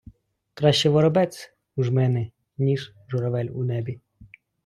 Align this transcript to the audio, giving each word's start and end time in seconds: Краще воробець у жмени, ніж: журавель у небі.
Краще 0.53 0.89
воробець 0.89 1.53
у 1.75 1.83
жмени, 1.83 2.31
ніж: 2.57 2.93
журавель 3.07 3.49
у 3.53 3.63
небі. 3.63 3.99